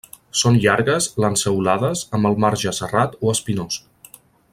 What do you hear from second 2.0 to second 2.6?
amb el